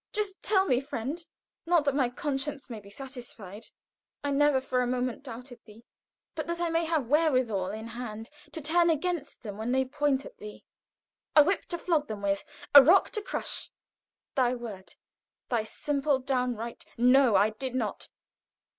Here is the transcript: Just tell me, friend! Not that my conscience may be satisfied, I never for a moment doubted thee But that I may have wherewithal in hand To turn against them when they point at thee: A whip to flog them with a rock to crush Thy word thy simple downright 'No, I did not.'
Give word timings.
Just 0.13 0.41
tell 0.41 0.65
me, 0.65 0.79
friend! 0.81 1.23
Not 1.67 1.85
that 1.85 1.93
my 1.93 2.09
conscience 2.09 2.71
may 2.71 2.79
be 2.79 2.89
satisfied, 2.89 3.65
I 4.23 4.31
never 4.31 4.59
for 4.59 4.81
a 4.81 4.87
moment 4.87 5.21
doubted 5.21 5.59
thee 5.65 5.85
But 6.33 6.47
that 6.47 6.59
I 6.59 6.69
may 6.69 6.85
have 6.85 7.05
wherewithal 7.07 7.67
in 7.69 7.89
hand 7.89 8.31
To 8.53 8.61
turn 8.61 8.89
against 8.89 9.43
them 9.43 9.59
when 9.59 9.71
they 9.73 9.85
point 9.85 10.25
at 10.25 10.39
thee: 10.39 10.65
A 11.35 11.43
whip 11.43 11.67
to 11.67 11.77
flog 11.77 12.07
them 12.07 12.23
with 12.23 12.43
a 12.73 12.83
rock 12.83 13.11
to 13.11 13.21
crush 13.21 13.69
Thy 14.33 14.55
word 14.55 14.95
thy 15.49 15.61
simple 15.61 16.17
downright 16.17 16.83
'No, 16.97 17.35
I 17.35 17.51
did 17.51 17.75
not.' 17.75 18.09